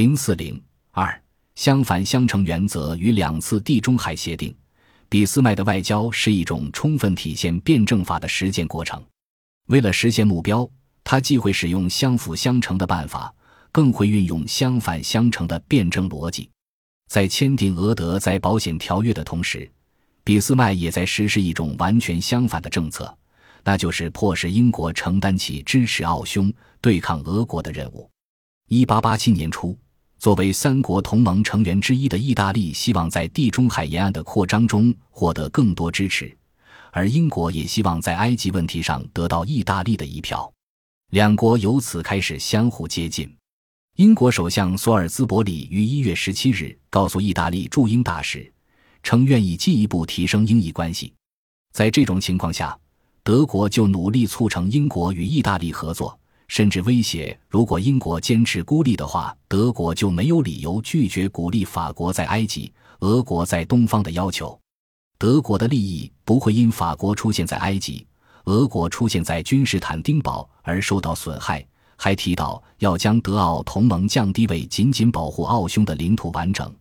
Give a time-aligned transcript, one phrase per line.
[0.00, 1.20] 零四零二，
[1.56, 4.54] 相反相成原则与两次地中海协定。
[5.08, 9.04] 俾斯麦的外交是一种充分体现辩证法的实践过程。
[9.66, 10.70] 为了实现目标，
[11.02, 13.34] 他既会使用相辅相成的办法，
[13.72, 16.48] 更会运用相反相成的辩证逻辑。
[17.08, 19.68] 在签订俄德在保险条约的同时，
[20.22, 23.12] 俾斯麦也在实施一种完全相反的政策，
[23.64, 28.08] 那就是迫使英国承担起支持奥匈对抗俄国的任务。
[28.68, 29.76] 一八八七年初。
[30.18, 36.36] 作为三国同盟成员之一的意大利，希望在地中海沿岸的扩张中获得更多支持，
[36.90, 40.52] 而英国也希望在埃及问题上得到意大利的一票。
[41.10, 43.32] 两国由此开始相互接近。
[43.94, 48.52] 英国首相索尔兹伯里于一月十七日告诉意大利驻英大使，
[49.04, 51.12] 称愿意进一步提升英意关系。
[51.72, 52.76] 在这种情况下，
[53.22, 56.18] 德国就努力促成英国与意大利合作。
[56.48, 64.58] 甚至威胁，如果英国坚持孤立的话，德国就没有理由拒绝鼓励法国在埃及、俄国在东方的要求。
[65.18, 68.06] 德国的利益不会因法国出现在埃及、
[68.44, 71.64] 俄国出现在君士坦丁堡而受到损害。
[72.00, 76.72] 还提到要将德奥同盟降低为仅仅保护奥匈的领土完整，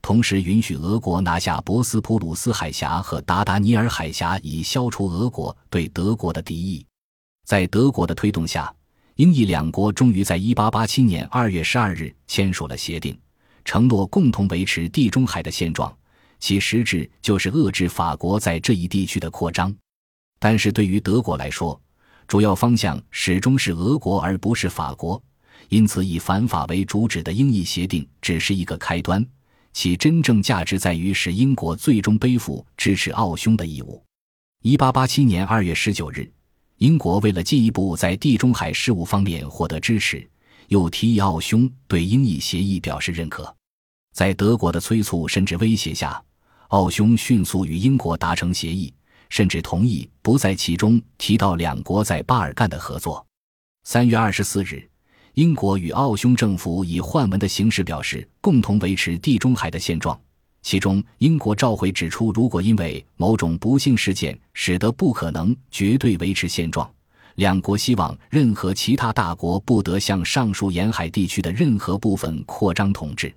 [0.00, 6.84] 同时允许俄国拿下博斯普鲁斯海峡和达达尼尔海峡，以消除俄国对德国的敌意。
[7.44, 8.74] 在德国的推动下。
[9.16, 13.18] 英意两国终于在1887年2月12日签署了协定，
[13.64, 15.94] 承诺共同维持地中海的现状，
[16.40, 19.74] 其实质就是遏制法国在这一地区的扩张。
[20.38, 21.78] 但是对于德国来说，
[22.26, 25.22] 主要方向始终是俄国而不是法国，
[25.68, 29.24] 因此以反法为主旨的英意协定只是一个开端，
[29.74, 34.02] 其真正价值在于使英国最终背负支持奥匈的义务。
[34.62, 36.32] 1887年2月19日。
[36.78, 40.28] 英国为了进一步在地中海事务方面获得支持，
[40.68, 43.54] 又提议奥匈对英意协议表示认可。
[44.12, 46.22] 在德国的催促甚至威胁下，
[46.68, 48.92] 奥匈迅速与英国达成协议，
[49.28, 53.24] 甚至同意不在其中提到两国在巴尔干的合作。
[53.84, 54.86] 三月二十四日，
[55.34, 60.20] 英国与奥匈政府以换文的形式表示共同维持地中海的现状。
[60.62, 66.88] 其中，英国召回指出，如果因为某种不幸事件使得不可能绝对维持现状，
[67.34, 73.34] 两国希望任何其他大国不得向上述沿海地区的任何部分扩张统治。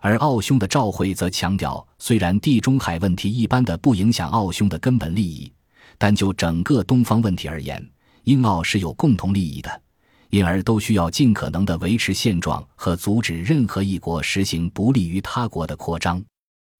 [0.00, 5.52] 而奥匈的召回则强调，虽然地中海问题一般的不影响奥匈的根本利益，
[5.98, 7.86] 但就整个东方问题而言，
[8.24, 9.82] 英奥是有共同利益的，
[10.30, 16.22] 因而都需要尽可能的维持现状和阻止任何一国实行不利于他国的扩张。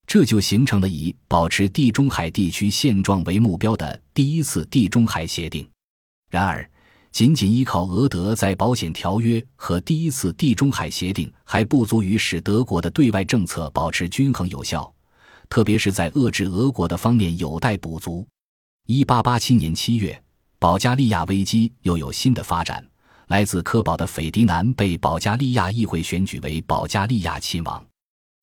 [0.07, 5.67] 这就形成了以保持地中海地区现状为目标的第一次地中海协定。
[6.29, 6.69] 然而，
[7.11, 14.93] 仅仅依靠俄德在保险条约和第一次地中海协定还不足以使德国的对外政策保持均衡有效，
[15.49, 18.27] 特别是在遏制俄国的方面有待补足。
[18.85, 20.21] 一八八七年七月，
[20.59, 22.85] 保加利亚危机又有新的发展，
[23.27, 27.83] 来自科堡的斐迪南被保加利亚议会选举为保加利亚亲王。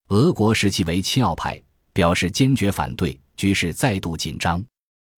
[0.09, 1.61] 俄国视其为亲奥派，
[1.93, 4.63] 表示坚决反对，局势再度紧张。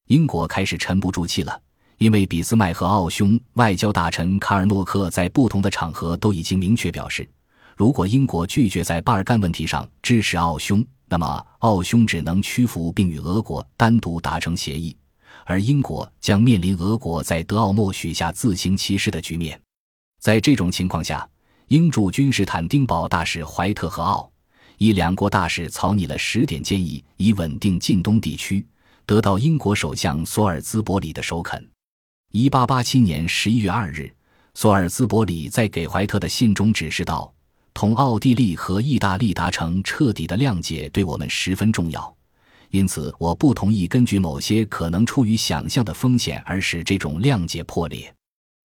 [0.08, 1.60] 英国开始沉不住气了，
[1.98, 7.28] 因为俾斯麦和奥匈外交大臣卡尔诺克在不同的场合都已经明确表示，
[7.76, 14.96] 如果英国拒绝在巴尔干问题上支持奥匈，那么奥匈只能屈服并与俄国单独达成协议，
[15.44, 19.60] 而英国将面临俄国在德奥默许下自行其事的局面。
[20.20, 21.28] 在这种情况下，
[21.68, 24.30] 英驻君士坦丁堡大使怀特和奥。
[24.78, 28.66] 以两国大使草拟了十点建议，以稳定近东地区，
[29.06, 31.68] 得到英国首相索尔兹伯里的首肯。
[32.32, 34.12] 一八八七年十一月二日，
[34.54, 37.32] 索尔兹伯里在给怀特的信中指示道
[37.72, 42.16] ：“同奥地利和意大利达成彻底的谅解，对我们十分重要。
[42.70, 48.12] 因此，我不同意根据某些可能出于想象的风险而使这种谅解破裂。”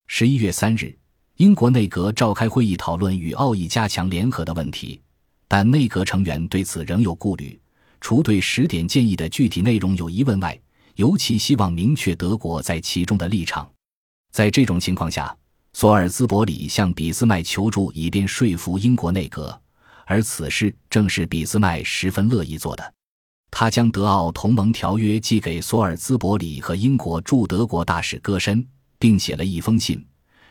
[0.08, 0.98] 十一月三日，
[1.36, 5.00] 英国内阁召开会议，讨论与奥义加强联合的问题。
[5.50, 7.60] 但内阁成员对此仍有顾虑，
[8.00, 10.58] 除对十点建议的具体内容有疑问外，
[10.94, 13.68] 尤其希望明确德国在其中的立场。
[14.32, 15.36] 在这种情况下，
[15.74, 19.60] 索尔兹伯里向俾斯麦求助，以便说服英国内阁，
[20.06, 22.94] 而此事正是俾斯麦十分乐意做的。
[23.50, 28.64] 他将德奥同盟条约寄给索尔兹伯里和英国驻德国大使戈申，
[29.00, 30.06] 并写了一封信，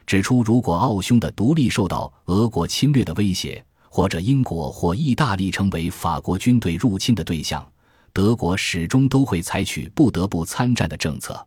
[0.04, 3.64] 指出如果奥匈的独立受到俄国侵略的威胁。
[3.88, 7.66] 或者英国或意大利成为法国军队入侵的对象，
[8.12, 11.46] 德国始终都会采取不得不参战的政策。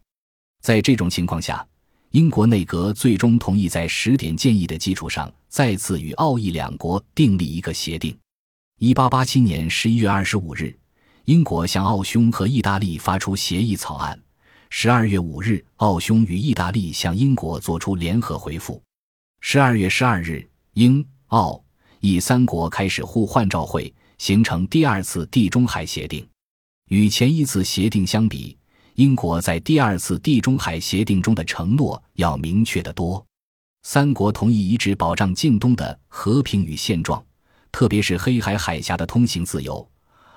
[0.62, 1.66] 在这种情况下，
[2.12, 8.18] 英国内阁最终同意在十点建议的基础上，再次与奥意两国订立一个协定。
[8.80, 10.78] 一八八七年十一月二十五日，
[11.26, 14.20] 英国向奥匈和意大利发出协议草案。
[14.70, 18.82] 十二月五日，奥匈与意大利向英国作出联合回复。
[19.40, 21.64] 十二月十二日，英、奥、
[22.02, 26.28] 以三国开始互换照会，形成第二次地中海协定。
[26.90, 28.58] 与前一次协定相比，
[28.96, 33.24] 英国在第二次地中海协定中的承诺要明确得多。
[33.84, 37.24] 三国同意一直保障近东的和平与现状，
[37.72, 39.88] 特别是黑海海峡的通行自由。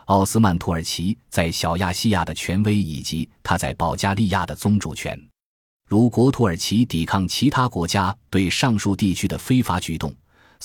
[0.04, 5.18] 奥斯曼土耳其在小亚细亚的权威以及他在保加利亚的宗主权。
[5.88, 10.14] 如果土耳其抵抗其他国家对上述地区的非法举动，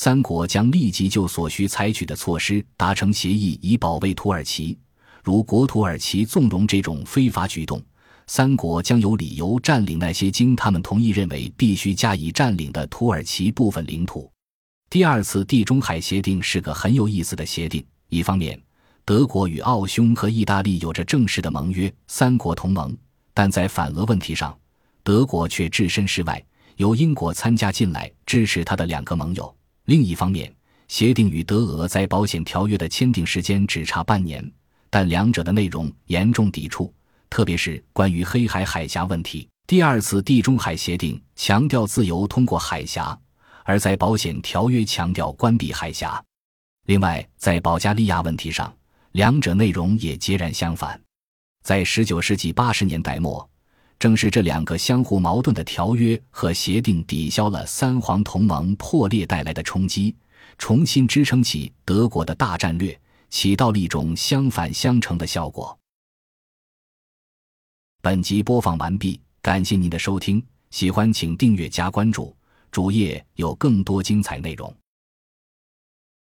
[0.01, 4.78] 三国将立即就所需采取的措施达成协议，以保卫土耳其。
[5.25, 7.84] 如果土耳其纵容这种非法举动，
[8.25, 14.31] 三国将有理由占领那些经他们同意认为必须加以占领的土耳其部分领土。
[14.90, 17.86] 第二次地中海协定是个很有意思的协定。
[18.07, 18.57] 一方面，
[19.04, 22.90] 德国与奥匈和意大利有着正式的盟约，三国同盟；
[23.34, 24.57] 但在反俄问题上，
[25.04, 26.42] 德国却置身事外，
[26.78, 29.54] 由英国参加进来支持他的两个盟友。
[29.89, 30.53] 另一方面，
[30.88, 34.39] 协定与德俄在保险条约的签订时间只差半年，
[34.88, 36.94] 但两者的内容严重抵触，
[37.27, 39.50] 特别是关于黑海海峡问题。
[39.65, 43.19] 第二次地中海协定强调自由通过海峡，
[43.63, 46.24] 而在保险条约强调关闭海峡。
[46.85, 48.71] 另外，在保加利亚问题上，
[49.13, 51.01] 两者内容也截然相反。
[51.63, 53.50] 在19世纪80年代末。
[54.00, 60.16] 正是这两个相互矛盾的条约和协定抵消了三皇同盟破裂带来的冲击，
[60.57, 62.98] 重新支撑起德国的大战略，
[63.30, 65.78] 起到了一种相反相成的效果。
[68.01, 70.42] 本集播放完毕，感谢您的收听，
[70.72, 72.34] 喜欢请订阅加关注，
[72.72, 74.74] 主页有更多精彩内容。